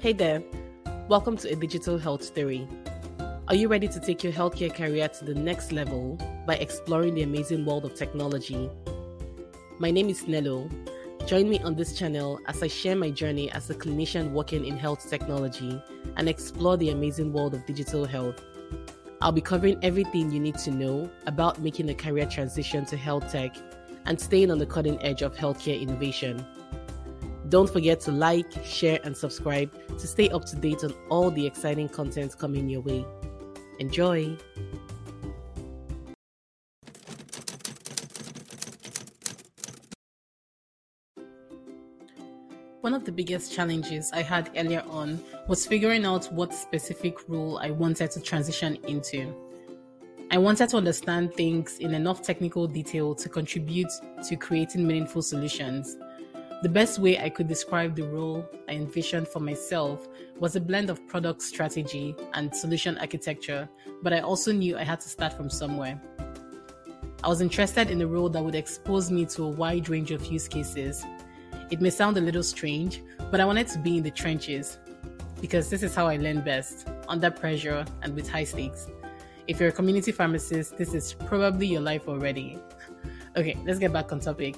[0.00, 0.42] Hey there,
[1.08, 2.66] welcome to a digital health story.
[3.48, 7.22] Are you ready to take your healthcare career to the next level by exploring the
[7.22, 8.70] amazing world of technology?
[9.78, 10.70] My name is Nello.
[11.26, 14.78] Join me on this channel as I share my journey as a clinician working in
[14.78, 15.82] health technology
[16.16, 18.42] and explore the amazing world of digital health.
[19.20, 23.30] I'll be covering everything you need to know about making a career transition to health
[23.30, 23.54] tech
[24.06, 26.42] and staying on the cutting edge of healthcare innovation.
[27.50, 31.44] Don't forget to like, share, and subscribe to stay up to date on all the
[31.44, 33.04] exciting content coming your way.
[33.80, 34.36] Enjoy!
[42.82, 47.58] One of the biggest challenges I had earlier on was figuring out what specific role
[47.58, 49.34] I wanted to transition into.
[50.30, 53.90] I wanted to understand things in enough technical detail to contribute
[54.28, 55.96] to creating meaningful solutions
[56.62, 60.06] the best way I could describe the role I envisioned for myself
[60.38, 63.66] was a blend of product strategy and solution architecture,
[64.02, 65.98] but I also knew I had to start from somewhere.
[67.24, 70.26] I was interested in a role that would expose me to a wide range of
[70.26, 71.04] use cases.
[71.70, 74.78] It may sound a little strange, but I wanted to be in the trenches
[75.40, 78.86] because this is how I learn best under pressure and with high stakes.
[79.46, 82.58] If you're a community pharmacist, this is probably your life already.
[83.36, 84.56] Okay, let's get back on topic.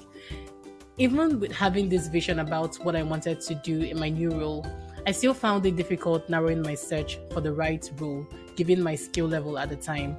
[0.99, 4.63] Even with having this vision about what I wanted to do in my new role,
[5.07, 9.25] I still found it difficult narrowing my search for the right role, given my skill
[9.25, 10.15] level at the time.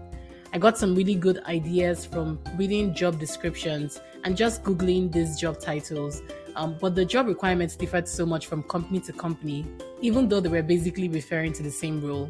[0.52, 5.60] I got some really good ideas from reading job descriptions and just Googling these job
[5.60, 6.22] titles.
[6.56, 9.64] Um, but the job requirements differed so much from company to company,
[10.00, 12.28] even though they were basically referring to the same role.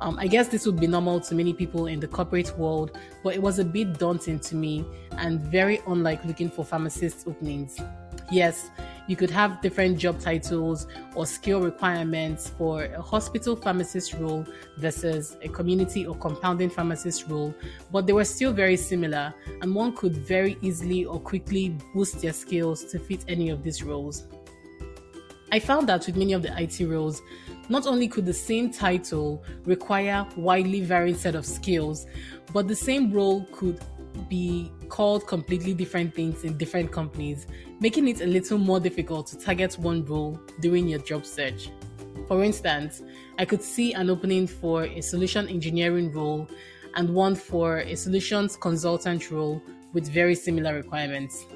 [0.00, 3.34] Um, I guess this would be normal to many people in the corporate world, but
[3.34, 7.80] it was a bit daunting to me and very unlike looking for pharmacist openings.
[8.30, 8.70] Yes,
[9.08, 15.36] you could have different job titles or skill requirements for a hospital pharmacist role versus
[15.42, 17.54] a community or compounding pharmacist role,
[17.90, 22.34] but they were still very similar, and one could very easily or quickly boost their
[22.34, 24.28] skills to fit any of these roles.
[25.50, 27.22] I found that with many of the IT roles,
[27.68, 32.06] not only could the same title require widely varying set of skills,
[32.52, 33.80] but the same role could
[34.28, 37.46] be called completely different things in different companies,
[37.80, 41.70] making it a little more difficult to target one role during your job search.
[42.26, 43.02] For instance,
[43.38, 46.48] I could see an opening for a solution engineering role
[46.94, 51.46] and one for a solutions consultant role with very similar requirements.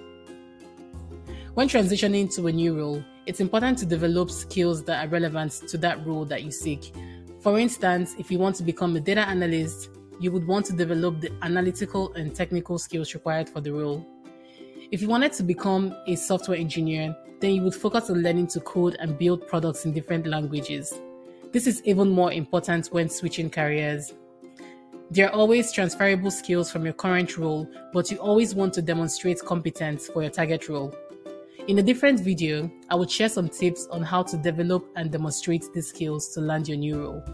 [1.55, 5.79] When transitioning to a new role, it's important to develop skills that are relevant to
[5.79, 6.93] that role that you seek.
[7.41, 11.21] For instance, if you want to become a data analyst, you would want to develop
[11.21, 14.07] the analytical and technical skills required for the role.
[14.91, 18.61] If you wanted to become a software engineer, then you would focus on learning to
[18.61, 20.93] code and build products in different languages.
[21.51, 24.15] This is even more important when switching careers.
[25.11, 29.41] There are always transferable skills from your current role, but you always want to demonstrate
[29.41, 30.95] competence for your target role.
[31.69, 35.65] In a different video, I will share some tips on how to develop and demonstrate
[35.73, 37.25] these skills to land your new role.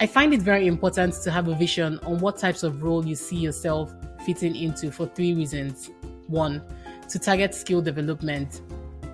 [0.00, 3.14] I find it very important to have a vision on what types of role you
[3.14, 3.94] see yourself
[4.24, 5.90] fitting into for three reasons.
[6.28, 6.62] One,
[7.10, 8.62] to target skill development.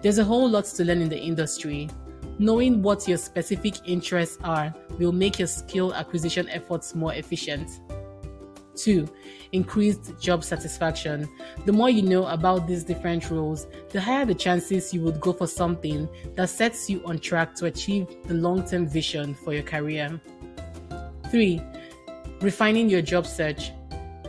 [0.02, 1.90] There's a whole lot to learn in the industry.
[2.38, 7.80] Knowing what your specific interests are will make your skill acquisition efforts more efficient.
[8.80, 9.06] Two,
[9.52, 11.28] increased job satisfaction.
[11.66, 15.34] The more you know about these different roles, the higher the chances you would go
[15.34, 19.64] for something that sets you on track to achieve the long term vision for your
[19.64, 20.18] career.
[21.30, 21.60] Three,
[22.40, 23.72] refining your job search.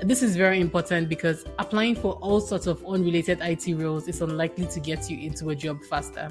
[0.01, 4.65] This is very important because applying for all sorts of unrelated IT roles is unlikely
[4.65, 6.29] to get you into a job faster.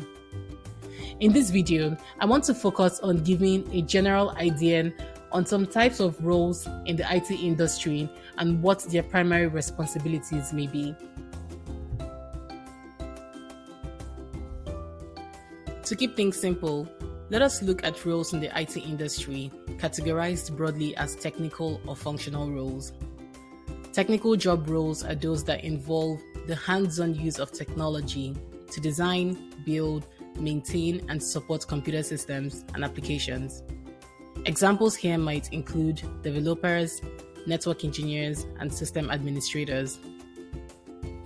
[1.21, 4.93] In this video, I want to focus on giving a general idea
[5.33, 8.09] on some types of roles in the IT industry
[8.39, 10.95] and what their primary responsibilities may be.
[15.85, 16.89] To keep things simple,
[17.31, 22.51] let us look at roles in the IT industry categorized broadly as technical or functional
[22.51, 22.93] roles.
[23.93, 28.37] Technical job roles are those that involve the hands on use of technology
[28.71, 30.07] to design, build,
[30.39, 33.63] maintain, and support computer systems and applications.
[34.47, 37.03] Examples here might include developers,
[37.47, 39.99] network engineers, and system administrators.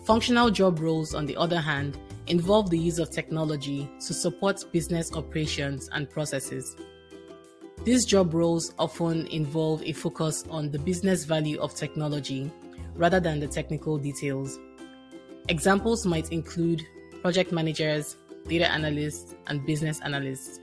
[0.05, 5.12] Functional job roles, on the other hand, involve the use of technology to support business
[5.14, 6.76] operations and processes.
[7.84, 12.50] These job roles often involve a focus on the business value of technology
[12.94, 14.58] rather than the technical details.
[15.49, 16.82] Examples might include
[17.20, 18.17] project managers,
[18.49, 20.62] data analysts, and business analyst.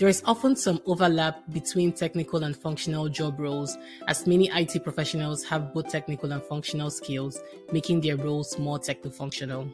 [0.00, 3.76] There is often some overlap between technical and functional job roles,
[4.08, 7.38] as many IT professionals have both technical and functional skills,
[7.70, 9.70] making their roles more techno functional.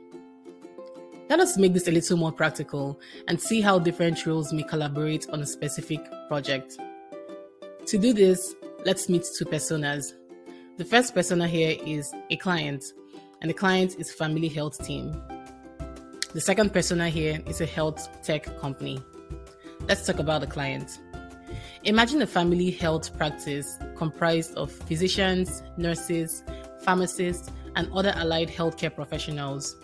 [1.31, 5.29] Let us make this a little more practical and see how different roles may collaborate
[5.31, 6.77] on a specific project.
[7.87, 10.15] To do this, let's meet two personas.
[10.77, 12.83] The first persona here is a client,
[13.43, 15.23] and the client is Family Health Team.
[16.35, 19.01] The second persona here is a health tech company.
[19.89, 20.99] Let's talk about the client.
[21.85, 26.43] Imagine a family health practice comprised of physicians, nurses,
[26.81, 29.77] pharmacists, and other allied healthcare professionals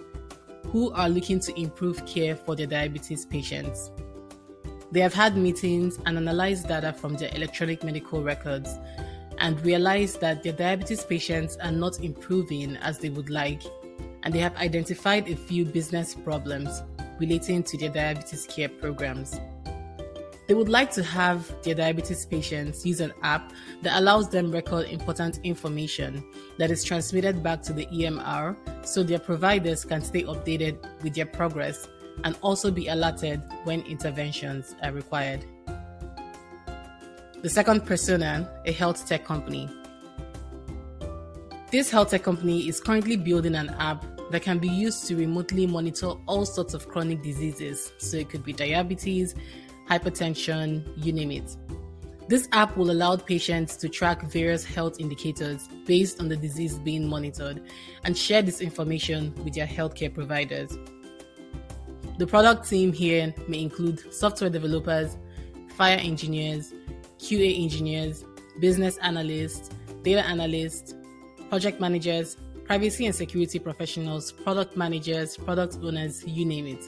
[0.67, 3.93] who are looking to improve care for their diabetes patients.
[4.91, 8.79] They have had meetings and analyzed data from their electronic medical records
[9.39, 13.63] and realized that their diabetes patients are not improving as they would like,
[14.23, 16.83] and they have identified a few business problems
[17.19, 19.39] relating to their diabetes care programs.
[20.49, 23.53] They would like to have their diabetes patients use an app
[23.83, 26.25] that allows them record important information
[26.59, 31.27] that is transmitted back to the EMR so their providers can stay updated with their
[31.27, 31.89] progress
[32.25, 35.45] and also be alerted when interventions are required.
[37.43, 39.69] The second persona, a health tech company.
[41.71, 45.67] This health tech company is currently building an app that can be used to remotely
[45.67, 47.93] monitor all sorts of chronic diseases.
[47.99, 49.35] So it could be diabetes,
[49.93, 51.57] hypertension, you name it.
[52.29, 57.07] This app will allow patients to track various health indicators based on the disease being
[57.07, 57.63] monitored
[58.05, 60.79] and share this information with their healthcare providers.
[62.17, 65.19] The product team here may include software developers,
[65.77, 66.73] fire engineers,
[67.19, 68.25] QA engineers,
[68.61, 69.69] business analysts,
[70.03, 70.95] data analysts,
[71.51, 76.83] project managers, privacy and security professionals, product managers, product owners, you name it.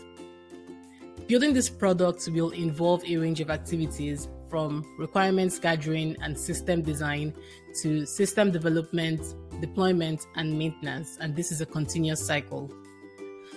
[1.27, 7.33] Building this product will involve a range of activities from requirements gathering and system design
[7.81, 12.71] to system development, deployment, and maintenance, and this is a continuous cycle.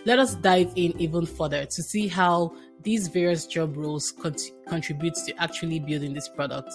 [0.05, 5.33] Let us dive in even further to see how these various job roles contribute to
[5.37, 6.71] actually building this product.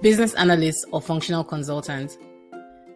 [0.00, 2.16] Business analyst or functional consultant.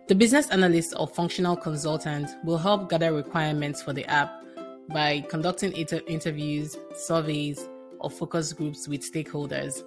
[0.08, 4.44] The business analyst or functional consultant will help gather requirements for the app
[4.88, 7.68] by conducting inter- interviews, surveys,
[7.98, 9.82] or focus groups with stakeholders.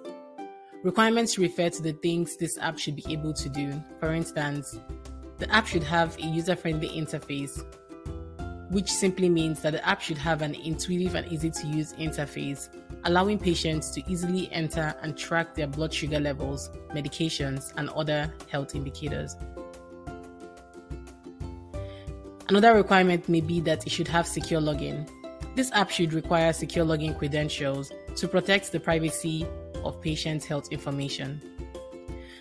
[0.82, 3.82] Requirements refer to the things this app should be able to do.
[3.98, 4.78] For instance,
[5.38, 7.64] the app should have a user friendly interface,
[8.70, 12.68] which simply means that the app should have an intuitive and easy to use interface,
[13.04, 18.74] allowing patients to easily enter and track their blood sugar levels, medications, and other health
[18.74, 19.36] indicators.
[22.50, 25.08] Another requirement may be that it should have secure login.
[25.54, 29.46] This app should require secure login credentials to protect the privacy
[29.84, 31.40] of patients' health information.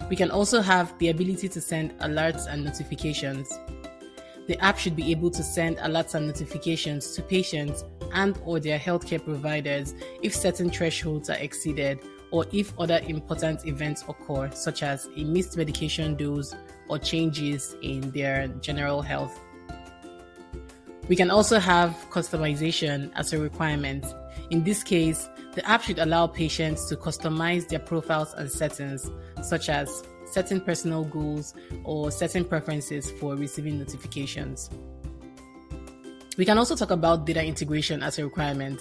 [0.10, 3.56] We can also have the ability to send alerts and notifications.
[4.48, 8.80] The app should be able to send alerts and notifications to patients and or their
[8.80, 12.00] healthcare providers if certain thresholds are exceeded
[12.32, 16.56] or if other important events occur such as a missed medication dose
[16.88, 19.40] or changes in their general health.
[21.10, 24.06] We can also have customization as a requirement.
[24.52, 29.10] In this case, the app should allow patients to customize their profiles and settings,
[29.42, 34.70] such as setting personal goals or setting preferences for receiving notifications.
[36.38, 38.80] We can also talk about data integration as a requirement.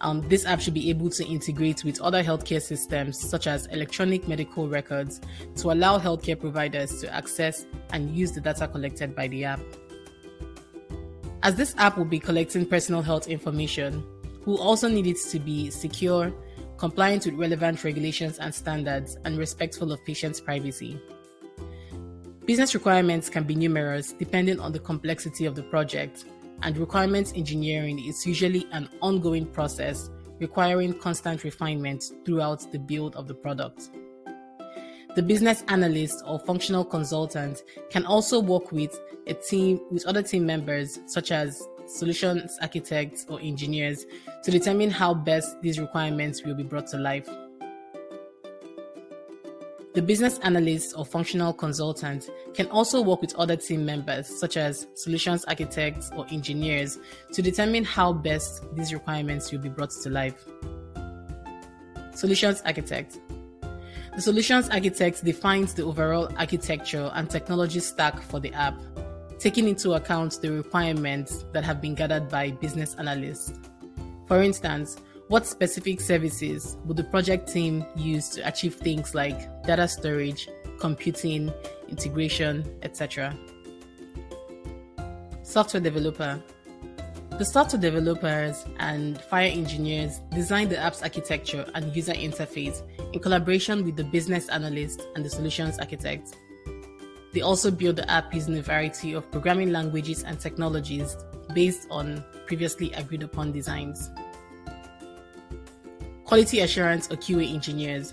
[0.00, 4.26] Um, this app should be able to integrate with other healthcare systems, such as electronic
[4.26, 5.20] medical records,
[5.56, 9.60] to allow healthcare providers to access and use the data collected by the app.
[11.42, 14.04] As this app will be collecting personal health information,
[14.44, 16.30] we'll also need it to be secure,
[16.76, 21.00] compliant with relevant regulations and standards, and respectful of patients' privacy.
[22.44, 26.26] Business requirements can be numerous depending on the complexity of the project,
[26.62, 33.28] and requirements engineering is usually an ongoing process requiring constant refinement throughout the build of
[33.28, 33.90] the product.
[35.16, 40.46] The business analyst or functional consultant can also work with a team with other team
[40.46, 44.06] members such as solutions architects or engineers
[44.44, 47.28] to determine how best these requirements will be brought to life.
[49.94, 54.86] The business analyst or functional consultant can also work with other team members, such as
[54.94, 57.00] solutions architects or engineers,
[57.32, 60.44] to determine how best these requirements will be brought to life.
[62.14, 63.18] Solutions architect
[64.14, 68.80] the solutions architect defines the overall architecture and technology stack for the app.
[69.40, 73.54] taking into account the requirements that have been gathered by business analysts.
[74.26, 74.98] For instance,
[75.28, 80.48] what specific services would the project team use to achieve things like data storage,
[80.78, 81.50] computing,
[81.88, 83.34] integration, etc.?
[85.42, 86.38] Software developer.
[87.40, 92.82] The software developers and fire engineers design the app's architecture and user interface
[93.14, 96.36] in collaboration with the business analyst and the solutions architect.
[97.32, 101.16] They also build the app using a variety of programming languages and technologies
[101.54, 104.10] based on previously agreed upon designs.
[106.24, 108.12] Quality assurance or QA engineers.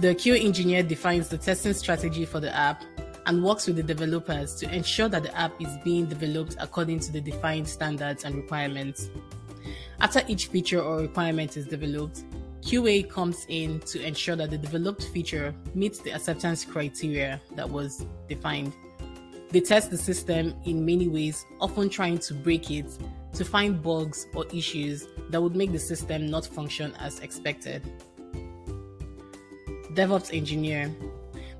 [0.00, 2.82] The QA engineer defines the testing strategy for the app
[3.26, 7.12] and works with the developers to ensure that the app is being developed according to
[7.12, 9.10] the defined standards and requirements.
[10.00, 12.24] After each feature or requirement is developed,
[12.62, 18.04] QA comes in to ensure that the developed feature meets the acceptance criteria that was
[18.28, 18.72] defined.
[19.50, 22.86] They test the system in many ways, often trying to break it
[23.34, 27.82] to find bugs or issues that would make the system not function as expected.
[29.94, 30.94] DevOps engineer.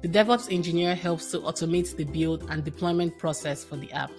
[0.02, 4.10] The DevOps engineer helps to automate the build and deployment process for the app.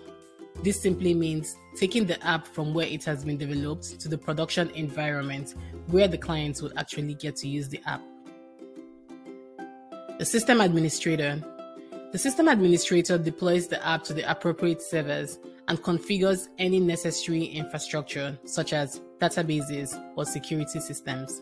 [0.61, 4.69] This simply means taking the app from where it has been developed to the production
[4.71, 5.55] environment
[5.87, 8.01] where the clients would actually get to use the app.
[10.19, 11.41] The system administrator.
[12.11, 18.37] The system administrator deploys the app to the appropriate servers and configures any necessary infrastructure,
[18.45, 21.41] such as databases or security systems.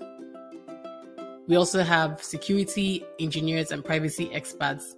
[1.49, 4.95] We also have security engineers and privacy experts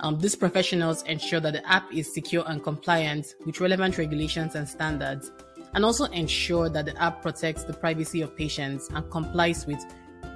[0.00, 4.68] um, these professionals ensure that the app is secure and compliant with relevant regulations and
[4.68, 5.32] standards,
[5.74, 9.82] and also ensure that the app protects the privacy of patients and complies with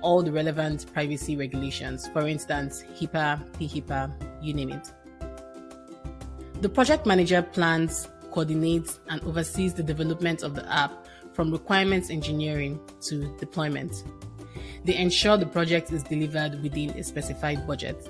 [0.03, 2.09] all the relevant privacy regulations.
[2.09, 4.93] For instance, HIPAA, PHIPA, you name it.
[6.63, 12.81] The project manager plans, coordinates, and oversees the development of the app from requirements engineering
[13.03, 14.05] to deployment.
[14.85, 18.09] They ensure the project is delivered within a specified budget.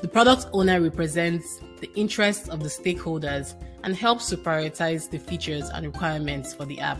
[0.00, 5.68] The product owner represents the interests of the stakeholders and helps to prioritize the features
[5.70, 6.98] and requirements for the app.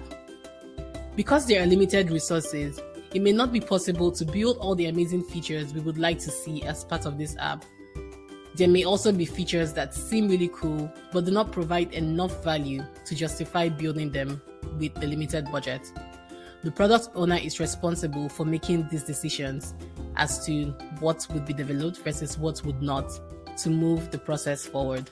[1.15, 2.81] Because there are limited resources,
[3.15, 6.31] it may not be possible to build all the amazing features we would like to
[6.31, 7.65] see as part of this app.
[8.55, 12.85] There may also be features that seem really cool but do not provide enough value
[13.07, 14.43] to justify building them
[14.79, 15.93] with the limited budget.
[16.65, 19.75] The product owner is responsible for making these decisions
[20.17, 20.67] as to
[20.99, 23.09] what would be developed versus what would not
[23.59, 25.09] to move the process forward.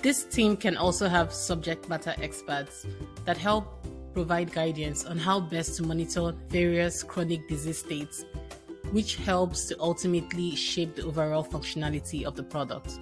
[0.00, 2.86] This team can also have subject matter experts
[3.24, 8.24] that help provide guidance on how best to monitor various chronic disease states,
[8.92, 12.98] which helps to ultimately shape the overall functionality of the product.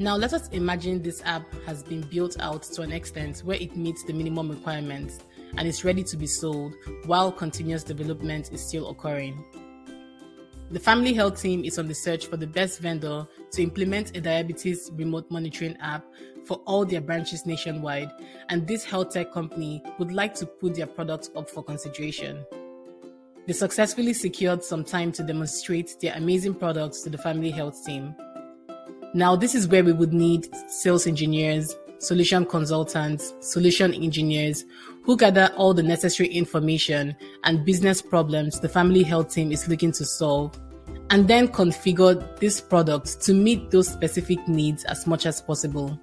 [0.00, 3.76] Now, let us imagine this app has been built out to an extent where it
[3.76, 5.18] meets the minimum requirements
[5.56, 6.74] and is ready to be sold
[7.06, 9.44] while continuous development is still occurring.
[10.70, 14.20] The family health team is on the search for the best vendor to implement a
[14.20, 16.04] diabetes remote monitoring app
[16.44, 18.12] for all their branches nationwide,
[18.50, 22.46] and this health tech company would like to put their product up for consideration.
[23.48, 28.14] They successfully secured some time to demonstrate their amazing products to the family health team.
[29.14, 34.64] Now, this is where we would need sales engineers, solution consultants, solution engineers
[35.02, 39.92] who gather all the necessary information and business problems the family health team is looking
[39.92, 40.60] to solve,
[41.08, 45.98] and then configure this product to meet those specific needs as much as possible.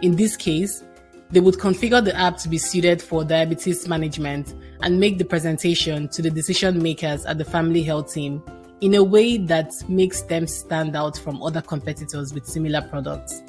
[0.00, 0.82] In this case,
[1.30, 6.08] they would configure the app to be suited for diabetes management and make the presentation
[6.08, 8.42] to the decision makers at the family health team
[8.80, 13.42] in a way that makes them stand out from other competitors with similar products.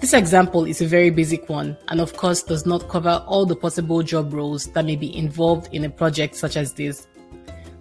[0.00, 3.56] This example is a very basic one and of course does not cover all the
[3.56, 7.06] possible job roles that may be involved in a project such as this.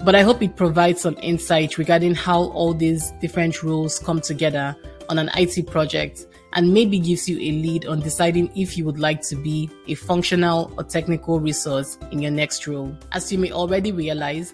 [0.03, 4.75] But I hope it provides some insight regarding how all these different roles come together
[5.09, 8.99] on an IT project and maybe gives you a lead on deciding if you would
[8.99, 12.95] like to be a functional or technical resource in your next role.
[13.11, 14.53] As you may already realize,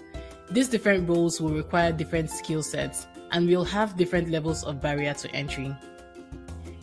[0.51, 5.13] these different roles will require different skill sets and will have different levels of barrier
[5.13, 5.73] to entry.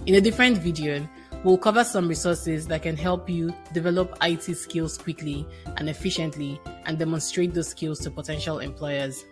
[0.06, 1.06] In a different video,
[1.44, 5.46] we'll cover some resources that can help you develop IT skills quickly
[5.76, 9.26] and efficiently and demonstrate those skills to potential employers.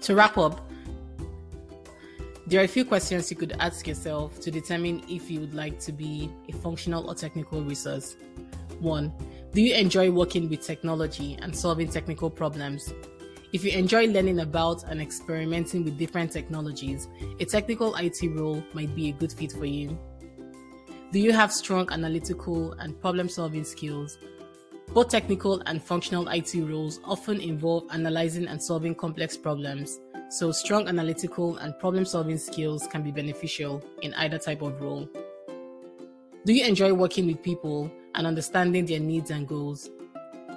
[0.00, 0.66] To wrap up,
[2.46, 5.78] there are a few questions you could ask yourself to determine if you would like
[5.80, 8.16] to be a functional or technical resource.
[8.80, 9.12] One,
[9.52, 12.94] Do you enjoy working with technology and solving technical problems?
[13.52, 17.08] If you enjoy learning about and experimenting with different technologies,
[17.40, 19.98] a technical IT role might be a good fit for you.
[21.10, 24.18] Do you have strong analytical and problem solving skills?
[24.94, 30.86] Both technical and functional IT roles often involve analyzing and solving complex problems, so strong
[30.86, 35.08] analytical and problem solving skills can be beneficial in either type of role.
[36.44, 39.90] Do you enjoy working with people and understanding their needs and goals?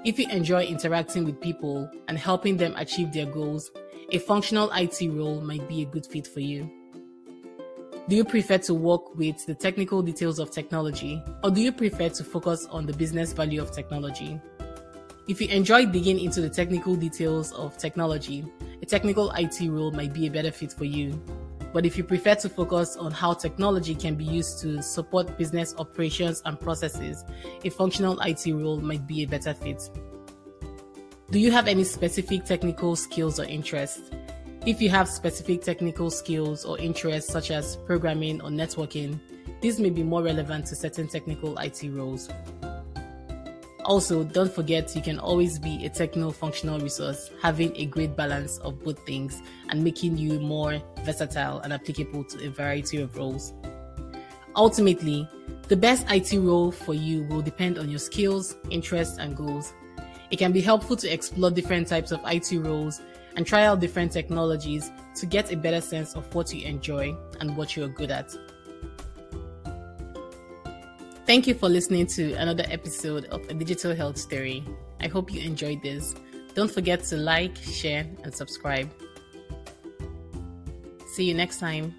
[0.05, 3.71] If you enjoy interacting with people and helping them achieve their goals,
[4.11, 6.69] a functional IT role might be a good fit for you.
[8.09, 12.09] Do you prefer to work with the technical details of technology, or do you prefer
[12.09, 14.41] to focus on the business value of technology?
[15.29, 18.43] If you enjoy digging into the technical details of technology,
[18.81, 21.13] a technical IT role might be a better fit for you.
[21.73, 25.73] But if you prefer to focus on how technology can be used to support business
[25.79, 27.25] operations and processes,
[27.63, 29.89] a functional IT role might be a better fit.
[31.31, 34.11] Do you have any specific technical skills or interests?
[34.67, 39.19] If you have specific technical skills or interests such as programming or networking,
[39.59, 42.29] these may be more relevant to certain technical IT roles.
[43.85, 48.57] Also, don't forget you can always be a techno functional resource, having a great balance
[48.59, 53.53] of both things and making you more versatile and applicable to a variety of roles.
[54.55, 55.27] Ultimately,
[55.67, 59.73] the best IT role for you will depend on your skills, interests, and goals.
[60.31, 63.01] It can be helpful to explore different types of IT roles
[63.35, 67.57] and try out different technologies to get a better sense of what you enjoy and
[67.57, 68.33] what you are good at.
[71.33, 74.63] Thank you for listening to another episode of A Digital Health Story.
[75.01, 76.13] I hope you enjoyed this.
[76.53, 78.93] Don't forget to like, share, and subscribe.
[81.07, 81.95] See you next time.